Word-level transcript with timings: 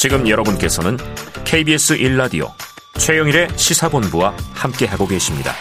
지금 0.00 0.26
여러분께서는 0.26 0.96
KBS 1.44 1.98
1라디오 1.98 2.50
최영일의 2.98 3.48
시사본부와 3.54 4.34
함께하고 4.54 5.06
계십니다. 5.06 5.52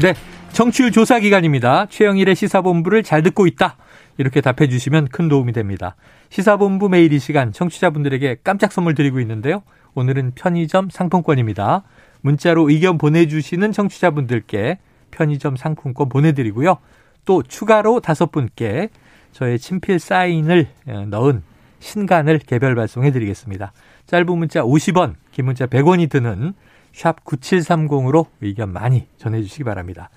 네. 0.00 0.14
청취율 0.58 0.90
조사 0.90 1.20
기간입니다. 1.20 1.86
최영일의 1.86 2.34
시사본부를 2.34 3.04
잘 3.04 3.22
듣고 3.22 3.46
있다. 3.46 3.76
이렇게 4.16 4.40
답해 4.40 4.68
주시면 4.68 5.06
큰 5.06 5.28
도움이 5.28 5.52
됩니다. 5.52 5.94
시사본부 6.30 6.88
매일 6.88 7.12
이 7.12 7.20
시간 7.20 7.52
청취자분들에게 7.52 8.38
깜짝 8.42 8.72
선물 8.72 8.96
드리고 8.96 9.20
있는데요. 9.20 9.62
오늘은 9.94 10.32
편의점 10.34 10.90
상품권입니다. 10.90 11.84
문자로 12.22 12.70
의견 12.70 12.98
보내주시는 12.98 13.70
청취자분들께 13.70 14.78
편의점 15.12 15.54
상품권 15.54 16.08
보내드리고요. 16.08 16.78
또 17.24 17.44
추가로 17.44 18.00
다섯 18.00 18.32
분께 18.32 18.88
저의 19.30 19.60
친필 19.60 20.00
사인을 20.00 20.66
어, 20.88 21.06
넣은 21.08 21.44
신간을 21.78 22.40
개별 22.40 22.74
발송해 22.74 23.12
드리겠습니다. 23.12 23.72
짧은 24.06 24.36
문자 24.36 24.62
50원, 24.62 25.14
긴 25.30 25.44
문자 25.44 25.66
100원이 25.66 26.10
드는 26.10 26.54
샵 26.92 27.24
9730으로 27.24 28.26
의견 28.40 28.72
많이 28.72 29.06
전해주시기 29.18 29.62
바랍니다. 29.62 30.10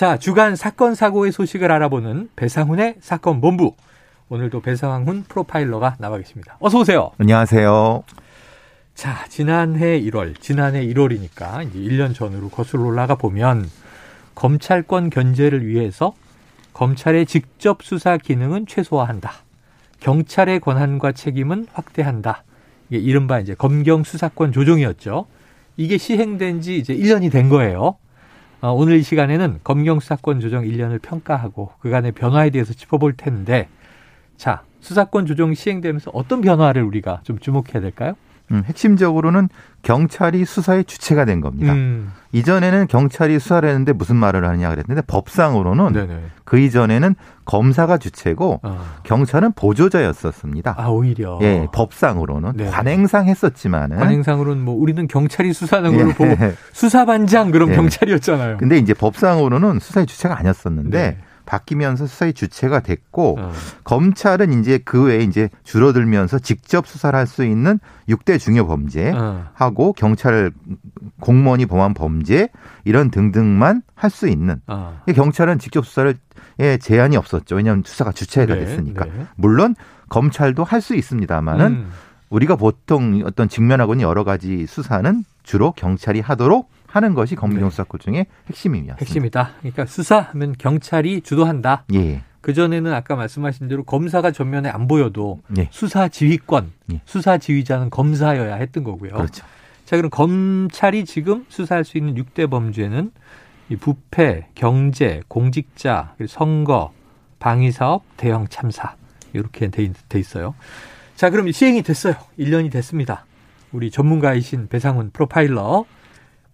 자, 0.00 0.16
주간 0.16 0.56
사건 0.56 0.94
사고의 0.94 1.30
소식을 1.30 1.70
알아보는 1.70 2.30
배상훈의 2.34 2.94
사건 3.00 3.42
본부. 3.42 3.74
오늘도 4.30 4.62
배상훈 4.62 5.24
프로파일러가 5.24 5.96
나와 5.98 6.16
계십니다. 6.16 6.56
어서 6.58 6.78
오세요. 6.78 7.10
안녕하세요. 7.18 8.02
자, 8.94 9.26
지난해 9.28 10.00
1월, 10.00 10.40
지난해 10.40 10.86
1월이니까 10.86 11.68
이제 11.68 11.78
1년 11.78 12.14
전으로 12.14 12.48
거슬러 12.48 12.84
올라가 12.84 13.14
보면 13.14 13.68
검찰권 14.34 15.10
견제를 15.10 15.66
위해서 15.66 16.14
검찰의 16.72 17.26
직접 17.26 17.82
수사 17.82 18.16
기능은 18.16 18.64
최소화한다. 18.66 19.30
경찰의 20.00 20.60
권한과 20.60 21.12
책임은 21.12 21.66
확대한다. 21.74 22.44
이게 22.88 22.96
이른바 23.02 23.38
이제 23.38 23.54
검경 23.54 24.04
수사권 24.04 24.52
조정이었죠. 24.52 25.26
이게 25.76 25.98
시행된 25.98 26.62
지 26.62 26.78
이제 26.78 26.96
1년이 26.96 27.30
된 27.30 27.50
거예요. 27.50 27.98
어, 28.62 28.72
오늘 28.72 28.96
이 28.96 29.02
시간에는 29.02 29.60
검경 29.64 30.00
수사권 30.00 30.40
조정 30.40 30.64
1년을 30.64 31.00
평가하고 31.00 31.72
그간의 31.80 32.12
변화에 32.12 32.50
대해서 32.50 32.74
짚어볼 32.74 33.14
텐데 33.16 33.68
자, 34.36 34.62
수사권 34.80 35.26
조정 35.26 35.54
시행되면서 35.54 36.10
어떤 36.12 36.42
변화를 36.42 36.82
우리가 36.82 37.20
좀 37.24 37.38
주목해야 37.38 37.80
될까요? 37.80 38.14
음, 38.52 38.62
핵심적으로는 38.66 39.48
경찰이 39.82 40.44
수사의 40.44 40.84
주체가 40.84 41.24
된 41.24 41.40
겁니다. 41.40 41.72
음. 41.72 42.12
이전에는 42.32 42.86
경찰이 42.88 43.38
수사를 43.38 43.68
했는데 43.68 43.92
무슨 43.92 44.16
말을 44.16 44.44
하느냐 44.44 44.70
그랬는데 44.70 45.02
법상으로는 45.06 45.92
네네. 45.92 46.20
그 46.44 46.58
이전에는 46.58 47.14
검사가 47.44 47.98
주체고 47.98 48.60
어. 48.62 48.80
경찰은 49.04 49.52
보조자였었습니다. 49.52 50.74
아, 50.76 50.88
오히려. 50.88 51.38
예, 51.42 51.66
법상으로는 51.72 52.52
네. 52.56 52.66
관행상 52.66 53.26
했었지만은 53.26 53.96
관행상으로는 53.98 54.62
뭐 54.64 54.74
우리는 54.74 55.06
경찰이 55.08 55.52
수사하는 55.52 55.92
예. 55.92 55.96
걸로 55.96 56.12
보고 56.12 56.36
수사반장 56.72 57.50
그럼 57.50 57.70
예. 57.70 57.76
경찰이었잖아요. 57.76 58.58
근데 58.58 58.78
이제 58.78 58.94
법상으로는 58.94 59.78
수사의 59.80 60.06
주체가 60.06 60.38
아니었었는데 60.38 60.98
네. 60.98 61.18
바뀌면서 61.50 62.06
수사의 62.06 62.32
주체가 62.32 62.78
됐고 62.80 63.36
어. 63.40 63.52
검찰은 63.82 64.60
이제 64.60 64.78
그 64.78 65.04
외에 65.06 65.18
이제 65.24 65.48
줄어들면서 65.64 66.38
직접 66.38 66.86
수사를 66.86 67.18
할 67.18 67.26
수 67.26 67.44
있는 67.44 67.78
6대 68.08 68.38
중요 68.40 68.66
범죄 68.66 69.12
어. 69.14 69.46
하고 69.52 69.92
경찰 69.92 70.50
공무원이 71.20 71.66
범한 71.66 71.94
범죄 71.94 72.48
이런 72.84 73.10
등등만 73.10 73.82
할 73.94 74.10
수 74.10 74.28
있는 74.28 74.60
어. 74.66 75.00
경찰은 75.14 75.58
직접 75.58 75.84
수사를 75.86 76.14
에 76.58 76.76
제한이 76.78 77.16
없었죠. 77.16 77.56
왜냐하면 77.56 77.82
수사가 77.86 78.12
주체가 78.12 78.54
네, 78.54 78.64
됐으니까. 78.64 79.04
네. 79.06 79.26
물론 79.36 79.74
검찰도 80.08 80.62
할 80.64 80.80
수 80.80 80.94
있습니다만은 80.94 81.66
음. 81.66 81.90
우리가 82.28 82.56
보통 82.56 83.22
어떤 83.24 83.48
직면하고는 83.48 84.02
여러 84.02 84.24
가지 84.24 84.66
수사는 84.66 85.24
주로 85.42 85.72
경찰이 85.72 86.20
하도록 86.20 86.68
하는 86.90 87.14
것이 87.14 87.36
검경 87.36 87.70
수사권 87.70 88.00
중의 88.00 88.26
핵심입니다. 88.48 88.96
핵심이다. 88.98 89.52
그러니까 89.60 89.86
수사하면 89.86 90.54
경찰이 90.58 91.20
주도한다. 91.20 91.84
예. 91.94 92.22
그 92.40 92.52
전에는 92.52 92.92
아까 92.92 93.16
말씀하신 93.16 93.68
대로 93.68 93.84
검사가 93.84 94.32
전면에 94.32 94.68
안 94.68 94.88
보여도 94.88 95.40
예. 95.56 95.68
수사 95.70 96.08
지휘권, 96.08 96.72
예. 96.92 97.00
수사 97.04 97.38
지휘자는 97.38 97.90
검사여야 97.90 98.56
했던 98.56 98.82
거고요. 98.82 99.12
그렇죠. 99.12 99.44
자, 99.84 99.96
그럼 99.96 100.10
검찰이 100.10 101.04
지금 101.04 101.44
수사할 101.48 101.84
수 101.84 101.96
있는 101.96 102.14
6대 102.14 102.50
범죄는 102.50 103.12
이 103.68 103.76
부패, 103.76 104.48
경제, 104.54 105.22
공직자, 105.28 106.14
선거, 106.28 106.92
방위사업, 107.38 108.02
대형 108.16 108.48
참사 108.48 108.96
이렇게 109.32 109.68
돼 109.68 109.92
있어요. 110.18 110.54
자, 111.14 111.30
그럼 111.30 111.52
시행이 111.52 111.82
됐어요. 111.82 112.14
1년이 112.38 112.72
됐습니다. 112.72 113.26
우리 113.70 113.90
전문가이신 113.90 114.68
배상훈 114.68 115.10
프로파일러 115.12 115.84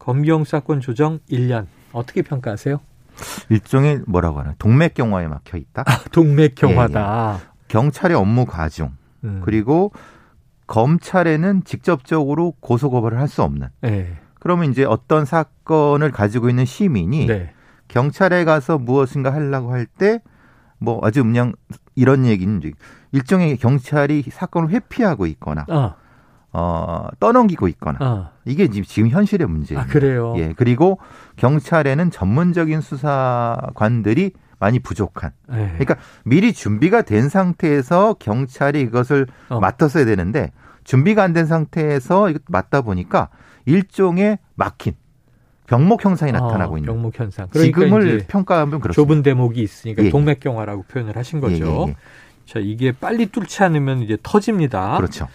검경 0.06 0.44
수사권 0.44 0.80
조정 0.80 1.18
1년 1.28 1.66
어떻게 1.92 2.22
평가하세요? 2.22 2.78
일종의 3.48 4.02
뭐라고 4.06 4.38
하나 4.38 4.54
동맥경화에 4.58 5.26
막혀 5.26 5.58
있다. 5.58 5.82
동맥경화다. 6.12 7.40
경찰의 7.66 8.16
업무 8.16 8.46
과중 8.46 8.92
음. 9.24 9.40
그리고 9.44 9.90
검찰에는 10.68 11.64
직접적으로 11.64 12.52
고소고발을 12.60 13.18
할 13.18 13.26
수 13.26 13.42
없는. 13.42 13.68
네. 13.80 14.16
그러면 14.38 14.70
이제 14.70 14.84
어떤 14.84 15.24
사건을 15.24 16.12
가지고 16.12 16.50
있는 16.50 16.64
시민이 16.64 17.26
네. 17.26 17.52
경찰에 17.88 18.44
가서 18.44 18.78
무엇인가 18.78 19.32
하려고 19.32 19.72
할 19.72 19.86
때 19.98 20.20
뭐 20.78 21.00
아주 21.02 21.24
그냥 21.24 21.52
이런 21.94 22.26
얘기는 22.26 22.60
일종의 23.12 23.56
경찰이 23.56 24.24
사건을 24.30 24.68
회피하고 24.70 25.26
있거나 25.26 25.64
어, 25.68 25.94
어 26.58 27.08
떠넘기고 27.20 27.68
있거나 27.68 27.98
어. 28.00 28.30
이게 28.46 28.68
지금 28.68 29.10
현실의 29.10 29.46
문제예요. 29.46 29.82
아, 29.82 29.84
그래요? 29.86 30.32
예. 30.38 30.54
그리고 30.56 30.98
경찰에는 31.36 32.10
전문적인 32.10 32.80
수사관들이 32.80 34.30
많이 34.58 34.78
부족한. 34.78 35.32
네. 35.48 35.66
그러니까 35.74 35.96
미리 36.24 36.54
준비가 36.54 37.02
된 37.02 37.28
상태에서 37.28 38.14
경찰이 38.14 38.80
이것을 38.80 39.26
어. 39.50 39.60
맡았어야 39.60 40.06
되는데 40.06 40.52
준비가 40.84 41.22
안 41.24 41.34
된 41.34 41.44
상태에서 41.44 42.30
이거 42.30 42.38
맡다 42.48 42.80
보니까 42.80 43.28
일종의 43.66 44.38
막힌 44.54 44.94
병목 45.66 46.04
형상이 46.04 46.32
나타나고 46.32 46.76
어, 46.76 46.78
있는. 46.78 46.90
병목 46.94 47.18
현상. 47.18 47.48
그러니까 47.50 47.80
지금을 47.82 48.24
평가하면 48.28 48.80
그렇습니다. 48.80 48.92
좁은 48.94 49.22
대목이 49.22 49.60
있으니까 49.60 50.02
예, 50.02 50.06
예. 50.06 50.10
동맥경화라고 50.10 50.84
표현을 50.84 51.16
하신 51.16 51.40
거죠. 51.40 51.54
예, 51.56 51.68
예, 51.68 51.88
예. 51.90 51.96
자, 52.46 52.60
이게 52.60 52.92
빨리 52.92 53.26
뚫지 53.26 53.62
않으면 53.64 54.00
이제 54.02 54.16
터집니다. 54.22 54.96
그렇죠. 54.96 55.26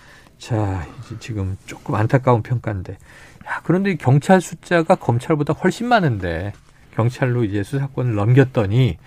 자, 0.41 0.87
이제 1.05 1.15
지금 1.19 1.55
조금 1.67 1.93
안타까운 1.93 2.41
평가인데. 2.41 2.93
야, 2.93 3.61
그런데 3.63 3.91
이 3.91 3.95
경찰 3.95 4.41
숫자가 4.41 4.95
검찰보다 4.95 5.53
훨씬 5.53 5.87
많은데 5.87 6.51
경찰로 6.95 7.43
이제 7.43 7.61
수사권을 7.61 8.15
넘겼더니 8.15 8.97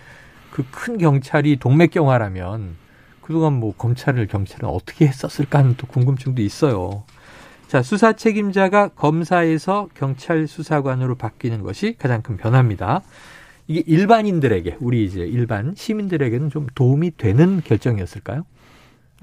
그 0.53 0.63
큰 0.71 0.97
경찰이 0.97 1.57
동맥경화라면 1.57 2.77
그동안 3.21 3.55
뭐 3.55 3.75
검찰을 3.77 4.29
경찰은 4.29 4.69
어떻게 4.69 5.09
했었을까 5.09 5.59
하는 5.59 5.75
또 5.77 5.89
궁금증도 5.89 6.41
있어요. 6.41 7.03
자, 7.67 7.83
수사 7.83 8.13
책임자가 8.13 8.89
검사에서 8.91 9.89
경찰 9.95 10.47
수사관으로 10.47 11.17
바뀌는 11.17 11.63
것이 11.63 11.97
가장 11.99 12.23
큰 12.23 12.37
변화입니다. 12.37 13.03
이게 13.67 13.83
일반인들에게, 13.85 14.77
우리 14.79 15.05
이제 15.05 15.23
일반 15.23 15.75
시민들에게는 15.75 16.51
좀 16.51 16.69
도움이 16.77 17.17
되는 17.17 17.61
결정이었을까요? 17.65 18.45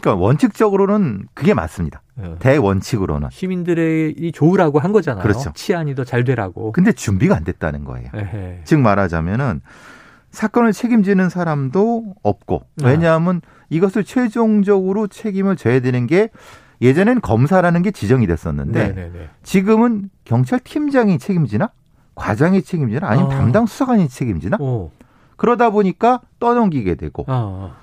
그러니까 0.01 0.15
원칙적으로는 0.23 1.27
그게 1.33 1.53
맞습니다. 1.53 2.01
어. 2.17 2.35
대원칙으로는. 2.39 3.29
시민들이 3.31 4.31
좋으라고 4.33 4.79
한 4.79 4.91
거잖아요. 4.91 5.21
그렇죠. 5.23 5.51
치안이 5.53 5.95
더 5.95 6.03
잘 6.03 6.23
되라고. 6.23 6.71
근데 6.71 6.91
준비가 6.91 7.35
안 7.35 7.43
됐다는 7.43 7.85
거예요. 7.85 8.09
에헤. 8.13 8.61
즉 8.65 8.79
말하자면은 8.79 9.61
사건을 10.31 10.73
책임지는 10.73 11.29
사람도 11.29 12.15
없고 12.23 12.63
아. 12.83 12.87
왜냐하면 12.87 13.41
이것을 13.69 14.03
최종적으로 14.03 15.07
책임을 15.07 15.55
져야 15.55 15.79
되는 15.79 16.07
게 16.07 16.29
예전엔 16.81 17.21
검사라는 17.21 17.83
게 17.83 17.91
지정이 17.91 18.25
됐었는데 18.27 18.87
네네네. 18.87 19.29
지금은 19.43 20.09
경찰 20.25 20.59
팀장이 20.59 21.19
책임지나 21.19 21.69
과장이 22.15 22.63
책임지나 22.63 23.07
아니면 23.07 23.31
아. 23.31 23.35
담당 23.35 23.65
수사관이 23.67 24.09
책임지나 24.09 24.57
오. 24.59 24.89
그러다 25.37 25.69
보니까 25.69 26.21
떠넘기게 26.39 26.95
되고 26.95 27.25
어, 27.27 27.75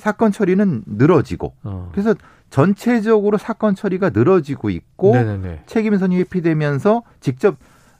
사건 0.00 0.32
처리는 0.32 0.82
늘어지고 0.86 1.54
어. 1.62 1.90
그래서 1.92 2.14
전체적으로 2.50 3.38
사건 3.38 3.74
처리가 3.74 4.10
늘어지고 4.10 4.70
있고 4.70 5.12
네네네. 5.14 5.62
책임선이 5.66 6.18
회피되면서 6.18 7.02
직접 7.20 7.56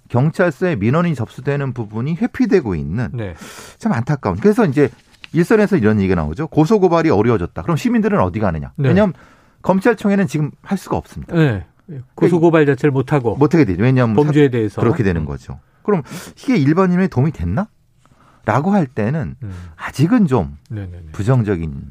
경찰서에 0.09 0.77
민원이 0.77 1.15
접수되는 1.15 1.73
부분이 1.73 2.17
회피되고 2.17 2.75
있는 2.75 3.11
네. 3.13 3.35
참 3.79 3.93
안타까운. 3.93 4.37
그래서 4.37 4.67
이제 4.67 4.91
일선에서 5.33 5.77
이런 5.77 6.01
얘기가 6.01 6.17
나오죠. 6.17 6.49
고소 6.49 6.81
고발이 6.81 7.11
어려워졌다. 7.11 7.63
그럼 7.63 7.77
시민들은 7.77 8.19
어디 8.19 8.41
가느냐? 8.41 8.73
네. 8.77 8.89
왜냐하면 8.89 9.15
검찰청에는 9.63 10.27
지금 10.27 10.51
할 10.63 10.77
수가 10.77 10.97
없습니다. 10.97 11.37
네. 11.37 11.65
고소 12.15 12.41
고발 12.41 12.67
자체를 12.67 12.93
못 12.93 13.13
하고 13.13 13.37
못 13.37 13.55
하게 13.55 13.65
되죠. 13.65 13.83
왜냐하면 13.83 14.17
범죄에 14.17 14.49
대해서 14.49 14.81
그렇게 14.81 15.03
되는 15.03 15.25
거죠. 15.25 15.59
그럼 15.83 16.03
이게 16.37 16.57
일반인의 16.57 17.09
도움이 17.09 17.33
됐나? 17.33 17.69
라고 18.45 18.73
할 18.73 18.87
때는 18.87 19.37
음. 19.43 19.53
아직은 19.77 20.27
좀 20.27 20.57
네네네. 20.71 21.13
부정적인. 21.13 21.91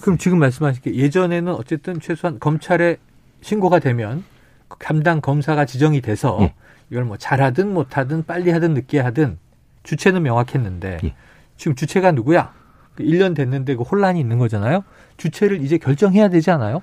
그럼 0.00 0.18
지금 0.18 0.38
말씀하신 0.38 0.82
게 0.82 0.94
예전에는 0.94 1.52
어쨌든 1.54 2.00
최소한 2.00 2.38
검찰에 2.38 2.98
신고가 3.40 3.78
되면 3.78 4.24
그 4.68 4.78
담당 4.78 5.20
검사가 5.20 5.64
지정이 5.64 6.00
돼서 6.00 6.38
예. 6.40 6.54
이걸 6.90 7.04
뭐 7.04 7.16
잘하든 7.16 7.72
못하든 7.72 8.24
빨리 8.24 8.50
하든 8.50 8.74
늦게 8.74 9.00
하든 9.00 9.38
주체는 9.84 10.22
명확했는데 10.22 10.98
예. 11.04 11.14
지금 11.56 11.74
주체가 11.74 12.12
누구야? 12.12 12.52
1년 12.98 13.34
됐는데 13.34 13.74
그 13.76 13.82
혼란이 13.82 14.20
있는 14.20 14.38
거잖아요. 14.38 14.84
주체를 15.16 15.62
이제 15.62 15.78
결정해야 15.78 16.28
되지 16.28 16.50
않아요? 16.50 16.82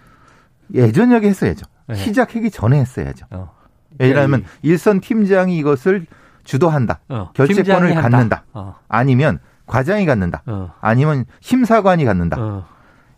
예전역에 0.74 1.28
했어야죠. 1.28 1.66
네. 1.88 1.96
시작하기 1.96 2.52
전에 2.52 2.80
했어야죠. 2.80 3.26
어. 3.32 3.52
왜냐하면 4.00 4.46
일선 4.62 5.02
팀장이 5.02 5.58
이것을 5.58 6.06
주도한다. 6.44 7.00
어, 7.10 7.32
결재권을. 7.34 7.96
갖는다. 7.96 8.44
어, 8.54 8.76
아니면 8.88 9.40
과장이 9.66 10.06
갖는다. 10.06 10.44
어, 10.46 10.72
아니면 10.82 11.26
심사관이 11.40 12.06
갖는다. 12.06 12.38
어, 12.40 12.66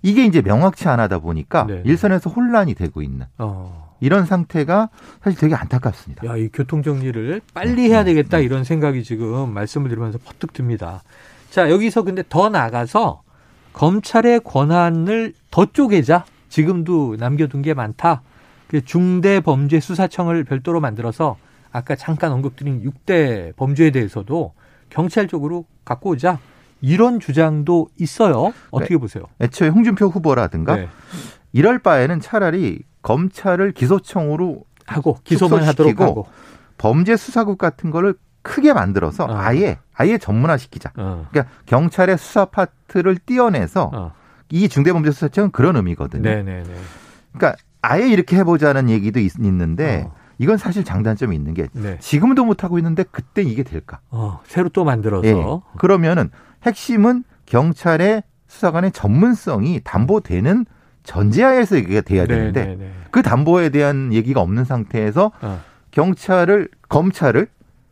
이게 0.02 0.26
이제 0.26 0.42
명확치 0.42 0.88
않하다 0.88 1.20
보니까 1.20 1.66
네. 1.66 1.82
일선에서 1.86 2.30
혼란이 2.30 2.76
되고 2.76 3.02
있는 3.02 3.26
어. 3.38 3.96
이런 4.02 4.26
상태가 4.26 4.90
사실 5.24 5.40
되게 5.40 5.56
안타깝습니다. 5.56 6.28
야, 6.28 6.36
이 6.36 6.50
교통 6.52 6.84
정리를 6.84 7.40
빨리 7.54 7.90
해야 7.90 8.04
되겠다 8.04 8.40
이런 8.40 8.66
생각이 8.66 9.04
지금 9.04 9.54
말씀을 9.54 9.90
들으면서 9.90 10.20
퍼뜩 10.24 10.52
듭니다. 10.52 11.02
자, 11.50 11.70
여기서 11.70 12.04
근데 12.04 12.24
더 12.28 12.50
나가서 12.50 13.22
검찰의 13.72 14.42
권한을 14.42 15.34
더 15.52 15.66
쪼개자. 15.66 16.26
지금도 16.50 17.16
남겨둔 17.18 17.62
게 17.62 17.74
많다. 17.74 18.22
그 18.68 18.84
중대범죄수사청을 18.84 20.44
별도로 20.44 20.82
만들어서 20.82 21.38
아까 21.74 21.96
잠깐 21.96 22.32
언급드린 22.32 22.84
6대 22.84 23.56
범죄에 23.56 23.90
대해서도 23.90 24.54
경찰 24.90 25.28
쪽으로 25.28 25.66
갖고 25.84 26.12
오자. 26.12 26.40
이런 26.82 27.20
주장도 27.20 27.90
있어요. 27.98 28.54
어떻게 28.70 28.98
보세요? 28.98 29.24
애초에 29.42 29.70
홍준표 29.70 30.08
후보라든가 30.08 30.76
네. 30.76 30.90
이럴 31.54 31.80
바에는 31.80 32.20
차라리 32.20 32.84
검찰을 33.02 33.72
기소청으로 33.72 34.64
하고 34.86 35.18
기소만 35.24 35.64
하도록 35.64 36.00
하고. 36.00 36.28
범죄 36.78 37.16
수사국 37.16 37.58
같은 37.58 37.90
거를 37.90 38.16
크게 38.42 38.74
만들어서 38.74 39.24
어. 39.26 39.36
아예 39.36 39.80
아예 39.94 40.18
전문화시키자. 40.18 40.92
어, 40.98 41.26
그러니까 41.32 41.54
경찰의 41.66 42.18
수사 42.18 42.46
파트를 42.46 43.18
띄어내서 43.26 43.92
어. 43.94 44.12
이 44.52 44.68
중대범죄수사청은 44.68 45.52
그런 45.52 45.78
의미거든요. 45.78 46.24
네네네. 46.24 46.64
그러니까 47.32 47.56
아예 47.82 48.10
이렇게 48.10 48.36
해보자는 48.38 48.90
얘기도 48.90 49.20
있, 49.20 49.40
는데 49.40 50.06
어. 50.06 50.23
이건 50.44 50.58
사실 50.58 50.84
장단점이 50.84 51.34
있는 51.34 51.54
게 51.54 51.68
네. 51.72 51.98
지금도 52.00 52.44
못 52.44 52.66
하고 52.66 52.78
있는데 52.78 53.04
그때 53.10 53.42
이게 53.42 53.64
될까? 53.64 54.00
어, 54.10 54.42
새로 54.46 54.68
또 54.68 54.84
만들어서. 54.84 55.26
예. 55.26 55.34
그러면은 55.78 56.30
핵심은 56.64 57.24
경찰의 57.46 58.24
수사관의 58.48 58.92
전문성이 58.92 59.80
담보되는 59.84 60.66
전제하에서 61.04 61.78
이게 61.78 62.02
돼야 62.02 62.26
되는데 62.26 62.66
네네네. 62.66 62.92
그 63.12 63.22
담보에 63.22 63.70
대한 63.70 64.12
얘기가 64.14 64.42
없는 64.42 64.66
상태에서 64.66 65.32
어. 65.42 65.62
경찰을 65.92 66.68
검찰을 66.90 67.48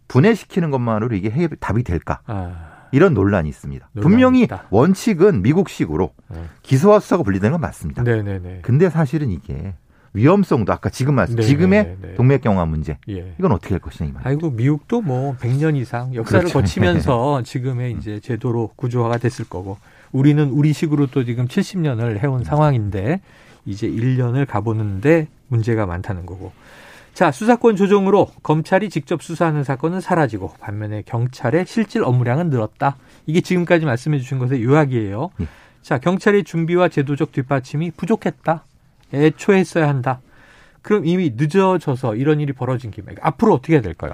분해시키는 0.10 0.72
것만으로 0.72 1.16
이게 1.16 1.30
해, 1.30 1.48
답이 1.48 1.84
될까? 1.84 2.20
아, 2.26 2.88
이런 2.92 3.14
논란이 3.14 3.48
있습니다. 3.48 3.90
논란이 3.94 4.12
분명히 4.12 4.42
있다. 4.42 4.66
원칙은 4.72 5.42
미국식으로 5.42 6.12
네. 6.30 6.44
기소와 6.64 7.00
수사가 7.00 7.24
분리되는 7.24 7.52
건 7.54 7.62
맞습니다. 7.62 8.04
네네네. 8.04 8.60
근데 8.62 8.90
사실은 8.90 9.30
이게 9.32 9.74
위험성도 10.14 10.74
아까 10.74 10.90
지금 10.90 11.16
말씀 11.16 11.36
네, 11.36 11.44
지금의 11.44 11.84
네, 11.84 11.98
네. 12.02 12.14
동맥 12.16 12.42
경화 12.42 12.66
문제 12.66 12.98
예. 13.10 13.34
이건 13.40 13.52
어떻게 13.52 13.74
할 13.74 13.80
것이냐 13.80 14.10
이. 14.10 14.14
아이고 14.24 14.52
미국도 14.52 15.02
뭐 15.02 15.36
100년 15.38 15.78
이상 15.78 16.14
역사를 16.14 16.42
그렇죠. 16.42 16.60
거치면서 16.60 17.44
지금의 17.46 17.94
이제 17.94 18.20
제도로 18.20 18.72
구조화가 18.76 19.18
됐을 19.20 19.46
거고 19.48 19.78
우리는 20.12 20.50
우리식으로 20.50 21.08
또 21.08 21.24
지금 21.24 21.48
70년을 21.48 22.20
해온 22.20 22.44
상황인데 22.44 23.22
이제 23.66 23.88
1년을 23.88 24.46
가보는데 24.48 25.28
문제가 25.48 25.86
많다는 25.86 26.26
거고. 26.26 26.52
자, 27.14 27.30
수사권 27.32 27.76
조정으로 27.76 28.32
검찰이 28.42 28.90
직접 28.90 29.22
수사하는 29.22 29.64
사건은 29.64 30.00
사라지고 30.00 30.54
반면에 30.60 31.04
경찰의 31.06 31.66
실질 31.68 32.04
업무량은 32.04 32.50
늘었다. 32.50 32.96
이게 33.26 33.42
지금까지 33.42 33.86
말씀해 33.86 34.18
주신 34.18 34.40
것의 34.40 34.64
요약이에요. 34.64 35.30
예. 35.42 35.48
자, 35.82 35.98
경찰의 35.98 36.46
준비와 36.46 36.88
제도적 36.90 37.32
뒷받침이 37.32 37.92
부족했다. 37.92 38.64
애초에 39.14 39.60
했어야 39.60 39.88
한다. 39.88 40.22
그럼 40.82 41.06
이미 41.06 41.34
늦어져서 41.36 42.16
이런 42.16 42.40
일이 42.40 42.54
벌어진 42.54 42.90
김에 42.92 43.14
앞으로 43.22 43.54
어떻게 43.54 43.74
해야 43.74 43.82
될까요? 43.82 44.14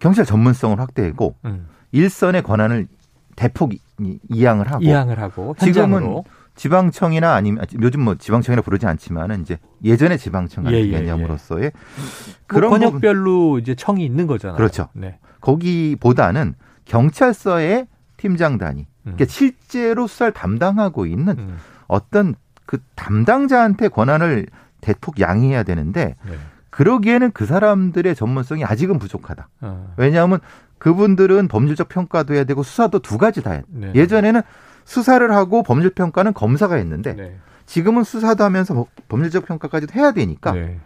경찰 0.00 0.24
전문성을 0.24 0.78
확대하고 0.78 1.36
음, 1.46 1.66
일선의 1.92 2.42
권한을 2.42 2.86
대폭 3.36 3.72
이- 3.74 4.18
이양을 4.28 4.70
하고 4.70 4.82
이양을 4.84 5.18
하고 5.18 5.54
지금은 5.58 5.76
현장으로 6.02 6.24
지방청이나 6.56 7.34
아니면 7.34 7.64
요즘 7.80 8.00
뭐 8.02 8.16
지방청이라 8.16 8.62
부르지 8.62 8.84
않지만은 8.86 9.42
이제 9.42 9.58
예전의 9.84 10.18
지방청 10.18 10.64
같은 10.64 10.76
예, 10.78 10.82
예, 10.84 10.90
개념으로서의 10.90 11.70
뭐 11.72 12.40
그런 12.48 12.70
부분 12.70 12.80
권역별로 12.90 13.58
이제 13.60 13.74
청이 13.74 14.04
있는 14.04 14.26
거잖아요. 14.26 14.56
그렇죠. 14.56 14.88
네. 14.92 15.18
거기보다는 15.40 16.54
경찰서의 16.84 17.86
팀장 18.16 18.58
단위 18.58 18.82
음. 19.06 19.14
그러니까 19.14 19.26
실제로 19.26 20.06
수사를 20.06 20.32
담당하고 20.32 21.06
있는 21.06 21.38
음, 21.38 21.56
어떤 21.86 22.34
그 22.68 22.76
담당자한테 22.96 23.88
권한을 23.88 24.46
대폭 24.82 25.18
양해해야 25.20 25.62
되는데 25.62 26.16
네. 26.28 26.38
그러기에는 26.68 27.30
그 27.32 27.46
사람들의 27.46 28.14
전문성이 28.14 28.62
아직은 28.62 28.98
부족하다. 28.98 29.48
어, 29.62 29.94
왜냐하면 29.96 30.38
그분들은 30.76 31.48
범죄적 31.48 31.88
평가도 31.88 32.34
해야 32.34 32.44
되고 32.44 32.62
수사도 32.62 32.98
두 32.98 33.16
가지 33.16 33.42
다 33.42 33.52
해. 33.52 33.62
네. 33.68 33.90
예전에는 33.94 34.42
수사를 34.84 35.34
하고 35.34 35.62
법률 35.62 35.90
평가는 35.94 36.34
검사가 36.34 36.74
했는데 36.74 37.14
네. 37.14 37.38
지금은 37.64 38.04
수사도 38.04 38.44
하면서 38.44 38.74
법- 38.74 38.88
법률적 39.08 39.46
평가까지도 39.46 39.94
해야 39.98 40.12
되니까 40.12 40.52
네. 40.52 40.78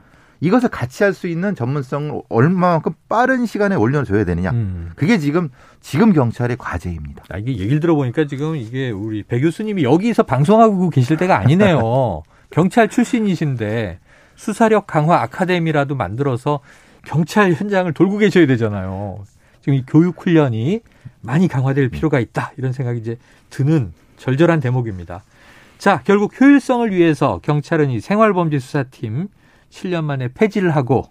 이것을 0.42 0.68
같이 0.70 1.04
할 1.04 1.12
수 1.12 1.28
있는 1.28 1.54
전문성을 1.54 2.22
얼마만큼 2.28 2.92
빠른 3.08 3.46
시간에 3.46 3.76
올려줘야 3.76 4.24
되느냐. 4.24 4.50
음. 4.50 4.90
그게 4.96 5.18
지금 5.18 5.50
지금 5.80 6.12
경찰의 6.12 6.56
과제입니다. 6.58 7.22
아, 7.28 7.38
이게 7.38 7.52
얘기를 7.52 7.78
들어보니까 7.78 8.26
지금 8.26 8.56
이게 8.56 8.90
우리 8.90 9.22
배 9.22 9.40
교수님이 9.40 9.84
여기서 9.84 10.24
방송하고 10.24 10.90
계실 10.90 11.16
때가 11.16 11.38
아니네요. 11.38 12.22
경찰 12.50 12.88
출신이신데 12.88 14.00
수사력 14.34 14.88
강화 14.88 15.20
아카데미라도 15.22 15.94
만들어서 15.94 16.58
경찰 17.04 17.52
현장을 17.52 17.92
돌고 17.92 18.18
계셔야 18.18 18.46
되잖아요. 18.46 19.22
지금 19.60 19.74
이 19.74 19.84
교육 19.86 20.20
훈련이 20.20 20.80
많이 21.20 21.46
강화될 21.46 21.88
필요가 21.90 22.18
있다. 22.18 22.50
이런 22.56 22.72
생각이 22.72 22.98
이제 22.98 23.16
드는 23.50 23.92
절절한 24.16 24.58
대목입니다. 24.58 25.22
자, 25.78 26.00
결국 26.04 26.40
효율성을 26.40 26.90
위해서 26.90 27.38
경찰은 27.44 27.90
이 27.90 28.00
생활범죄 28.00 28.58
수사팀 28.58 29.28
7년 29.72 30.04
만에 30.04 30.28
폐지를 30.28 30.76
하고 30.76 31.04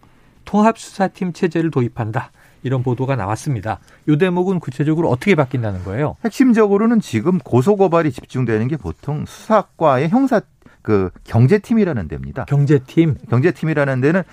통합수사팀 0.46 1.34
체제를 1.34 1.72
도입한다. 1.72 2.32
이런 2.64 2.84
보도가 2.84 3.16
나왔습니다. 3.16 3.80
이 4.08 4.18
대목은 4.18 4.60
구체적으로 4.60 5.10
어떻게 5.10 5.34
바뀐다는 5.36 5.84
거예요? 5.84 6.16
핵심적으로는 6.24 7.02
지금 7.02 7.40
고소고발이 7.40 8.12
집중되는 8.12 8.68
게 8.68 8.78
보통 8.78 9.26
수사과의 9.26 10.10
형사 10.10 10.42
그 10.84 11.10
경제팀이라는 11.24 12.08
데입니다. 12.08 12.46
경제팀. 12.46 13.18
경제팀이라는 13.30 14.02
데는 14.02 14.24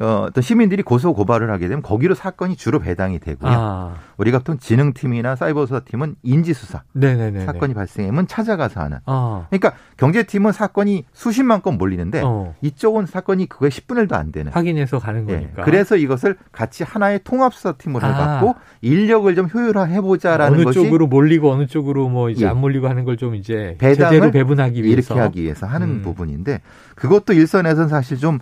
어, 0.00 0.26
어떤 0.28 0.42
시민들이 0.42 0.82
고소 0.82 1.12
고발을 1.12 1.50
하게 1.50 1.68
되면 1.68 1.82
거기로 1.82 2.14
사건이 2.14 2.56
주로 2.56 2.78
배당이 2.78 3.18
되고요. 3.18 3.50
아, 3.52 3.94
우리가 4.16 4.38
보통 4.38 4.58
지능팀이나 4.58 5.36
사이버수사팀은 5.36 6.16
인지수사 6.22 6.82
네네네. 6.94 7.44
사건이 7.44 7.74
발생하면 7.74 8.26
찾아가서 8.26 8.80
하는. 8.80 8.98
아, 9.04 9.46
그러니까 9.50 9.74
경제팀은 9.98 10.52
사건이 10.52 11.04
수십만 11.12 11.60
건 11.62 11.76
몰리는데 11.78 12.22
어, 12.24 12.54
이쪽은 12.62 13.06
사건이 13.06 13.46
그거에 13.48 13.68
10분의 13.68 14.08
1도 14.08 14.14
안 14.14 14.32
되는. 14.32 14.50
확인해서 14.52 14.98
가는 14.98 15.28
예, 15.28 15.34
거니까. 15.34 15.64
그래서 15.64 15.96
이것을 15.96 16.36
같이 16.52 16.82
하나의 16.84 17.20
통합수사팀으로 17.24 18.06
아. 18.06 18.08
해갖고 18.10 18.54
인력을 18.80 19.34
좀 19.34 19.46
효율화해보자라는 19.52 20.54
어느 20.56 20.64
것이 20.64 20.80
쪽으로 20.82 21.06
몰리고 21.08 21.50
어느 21.52 21.66
쪽으로 21.66 22.08
뭐 22.08 22.30
이제 22.30 22.44
예. 22.46 22.48
안 22.48 22.58
몰리고 22.58 22.88
하는 22.88 23.04
걸 23.04 23.18
좀 23.18 23.34
이제 23.34 23.74
배당을 23.80 24.12
제대로 24.12 24.30
배분하기 24.30 24.84
위해서 24.84 25.14
이렇게 25.14 25.20
하기 25.20 25.42
위해서 25.42 25.66
하는 25.66 25.88
음. 25.88 26.02
부분인데 26.02 26.60
그것도 26.94 27.32
일선에서는 27.32 27.88
사실 27.88 28.16
좀 28.16 28.38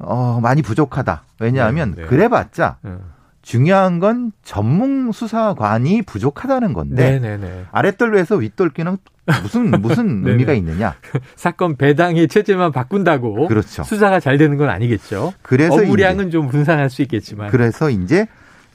어, 0.00 0.40
많이 0.42 0.62
부족하다. 0.62 1.22
왜냐하면 1.40 1.94
네, 1.94 2.02
네. 2.02 2.08
그래봤자 2.08 2.78
어. 2.82 2.98
중요한 3.42 3.98
건 4.00 4.32
전문 4.42 5.12
수사관이 5.12 6.02
부족하다는 6.02 6.72
건데 6.72 7.18
네네네. 7.18 7.66
아랫돌에서 7.72 8.36
윗돌기는 8.36 8.98
무슨 9.42 9.70
무슨. 9.80 10.26
의미가 10.26 10.52
있느냐? 10.54 10.94
사건 11.36 11.76
배당의 11.76 12.28
체제만 12.28 12.72
바꾼다고 12.72 13.48
그렇죠. 13.48 13.82
수사가 13.82 14.20
잘 14.20 14.38
되는 14.38 14.56
건 14.56 14.68
아니겠죠. 14.68 15.32
그래서 15.42 15.74
업무량은 15.74 16.30
좀 16.30 16.48
분산할 16.48 16.90
수 16.90 17.02
있겠지만. 17.02 17.48
이제, 17.48 17.56
그래서 17.56 17.90
이제 17.90 18.26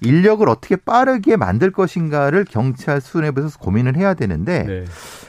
인력을 0.01 0.47
어떻게 0.49 0.75
빠르게 0.75 1.35
만들 1.37 1.71
것인가를 1.71 2.45
경찰 2.45 3.01
수뇌부에서 3.01 3.59
고민을 3.59 3.95
해야 3.97 4.13
되는데 4.13 4.63
네. 4.63 4.85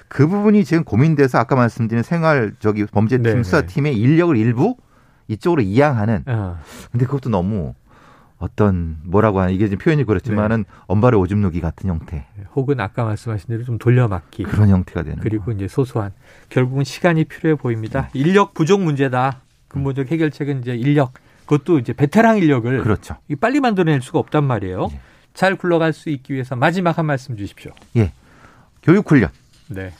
그 0.09 0.27
부분이 0.27 0.65
지금 0.65 0.85
고민돼서 0.85 1.39
아까 1.39 1.57
말씀드린 1.57 2.03
생활 2.03 2.53
저기 2.59 2.85
범죄팀 2.85 3.23
네, 3.23 3.35
네. 3.35 3.43
수사팀의 3.43 3.97
인력을 3.97 4.37
일부 4.37 4.77
이쪽으로 5.29 5.63
이양하는. 5.63 6.25
어. 6.27 6.59
근데 6.91 7.07
그것도 7.07 7.31
너무 7.31 7.75
어떤 8.39 8.99
뭐라고 9.05 9.41
하나 9.41 9.51
이게 9.51 9.67
지금 9.67 9.79
표현이 9.83 10.05
그렇지만은 10.05 10.65
네. 10.65 10.65
엄발의 10.87 11.19
오줌 11.19 11.41
누기 11.41 11.61
같은 11.61 11.89
형태. 11.89 12.27
혹은 12.55 12.81
아까 12.81 13.05
말씀하신 13.05 13.49
대로 13.49 13.65
좀 13.65 13.79
돌려막기 13.79 14.45
그런 14.45 14.69
형태가 14.69 15.03
되는. 15.03 15.19
그리고 15.21 15.47
거. 15.47 15.53
이제 15.53 15.69
소소한 15.69 16.13
결국은 16.51 16.85
시간이 16.85 17.25
필요해 17.25 17.57
보입니다. 17.57 18.11
네. 18.13 18.21
인력 18.21 18.55
부족 18.55 18.83
문제다. 18.83 19.41
근본적 19.69 20.11
해결책은 20.11 20.61
이제 20.61 20.75
인력. 20.75 21.15
그것도 21.47 21.79
이제 21.79 21.93
베테랑 21.93 22.39
인력을 22.39 22.83
그렇죠. 22.83 23.17
빨리 23.41 23.61
만들어낼 23.61 24.03
수가 24.03 24.19
없단 24.19 24.45
말이에요. 24.45 24.89
예. 24.93 25.01
잘 25.33 25.55
굴러갈 25.57 25.93
수 25.93 26.11
있기 26.11 26.35
위해서 26.35 26.57
마지막 26.57 26.99
한 26.99 27.07
말씀 27.07 27.37
주십시오. 27.37 27.73
예. 27.97 28.13
교육 28.83 29.11
훈련. 29.11 29.31
네. 29.69 29.93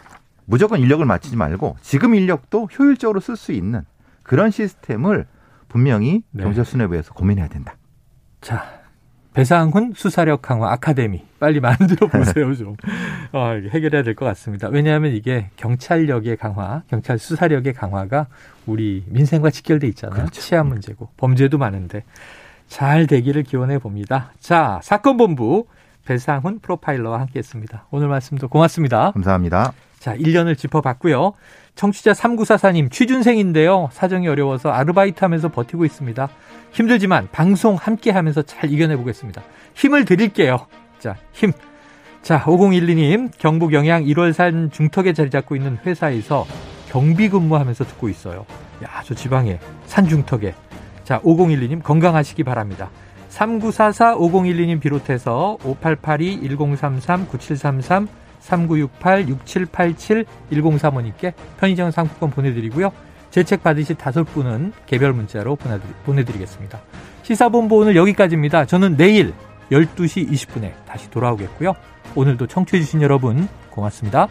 무조건 0.45 0.81
인력을 0.81 1.05
맞추지 1.05 1.37
말고 1.37 1.77
지금 1.83 2.15
인력도 2.15 2.69
효율적으로 2.79 3.21
쓸 3.21 3.37
수 3.37 3.53
있는 3.53 3.85
그런 4.27 4.51
시스템을 4.51 5.27
분명히 5.69 6.23
네. 6.33 6.43
경찰 6.43 6.65
수뇌부에서 6.65 7.13
고민해야 7.15 7.47
된다. 7.49 7.77
자, 8.41 8.65
배상훈 9.35 9.93
수사력 9.95 10.43
강화 10.43 10.73
아카데미 10.73 11.23
빨리 11.39 11.61
만들어 11.61 12.09
보세요 12.09 12.55
좀 12.55 12.75
어, 13.33 13.51
해결해야 13.71 14.03
될 14.03 14.15
것 14.15 14.25
같습니다. 14.27 14.69
왜냐하면 14.69 15.13
이게 15.13 15.51
경찰력의 15.57 16.39
강화, 16.39 16.83
경찰 16.89 17.19
수사력의 17.19 17.75
강화가 17.75 18.27
우리 18.67 19.05
민생과 19.09 19.51
직결돼 19.51 19.87
있잖아요. 19.89 20.17
그렇죠. 20.21 20.41
치안 20.41 20.67
문제고 20.69 21.09
범죄도 21.19 21.59
많은데 21.59 22.03
잘 22.67 23.07
되기를 23.07 23.45
기원해 23.45 23.79
봅니다. 23.79 24.33
자, 24.41 24.81
사건 24.83 25.17
본부 25.19 25.67
배상훈 26.07 26.61
프로파일러와 26.61 27.21
함께했습니다. 27.21 27.87
오늘 27.91 28.09
말씀도 28.09 28.49
고맙습니다. 28.49 29.11
감사합니다. 29.13 29.73
자, 29.99 30.17
1년을 30.17 30.57
짚어봤고요. 30.57 31.35
청취자 31.75 32.13
3944님 32.13 32.91
취준생인데요. 32.91 33.91
사정이 33.93 34.29
어려워서 34.29 34.71
아르바이트 34.71 35.23
하면서 35.23 35.51
버티고 35.51 35.85
있습니다. 35.85 36.29
힘들지만 36.73 37.29
방송 37.33 37.75
함께 37.75 38.11
하면서 38.11 38.43
잘 38.43 38.71
이겨내 38.71 38.97
보겠습니다. 38.97 39.43
힘을 39.75 40.05
드릴게요. 40.05 40.67
자, 40.99 41.17
힘. 41.33 41.53
자, 42.23 42.43
5012님 42.45 43.31
경북 43.39 43.73
영양 43.73 44.05
1월산 44.05 44.73
중턱에 44.73 45.13
자리 45.13 45.31
잡고 45.31 45.57
있는 45.57 45.79
회사에서 45.85 46.47
경비 46.89 47.29
근무하면서 47.29 47.85
듣고 47.85 48.09
있어요. 48.09 48.47
야, 48.85 49.03
저 49.05 49.15
지방에 49.15 49.59
산 49.87 50.09
중턱에. 50.09 50.55
자, 51.05 51.21
5012님 51.21 51.83
건강하시기 51.83 52.43
바랍니다. 52.45 52.91
3944 53.37 54.17
5012님 54.17 54.81
비롯해서 54.81 55.59
5882-1033-9733 55.63 58.09
3968-6787-1035님께 58.41 61.35
편의점 61.59 61.91
상품권 61.91 62.31
보내드리고요. 62.31 62.91
재책 63.31 63.63
받으실 63.63 63.97
다섯 63.97 64.25
분은 64.25 64.73
개별 64.87 65.13
문자로 65.13 65.59
보내드리, 66.05 66.39
겠습니다 66.39 66.81
시사본부 67.25 67.77
오늘 67.77 67.95
여기까지입니다. 67.97 68.65
저는 68.65 68.97
내일 68.97 69.35
12시 69.71 70.31
20분에 70.31 70.73
다시 70.87 71.11
돌아오겠고요. 71.11 71.75
오늘도 72.15 72.47
청취해주신 72.47 73.03
여러분 73.03 73.49
고맙습니다. 73.71 74.29